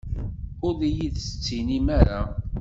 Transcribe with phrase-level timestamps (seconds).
[0.67, 2.21] Ur iyi-d-tettinim ara?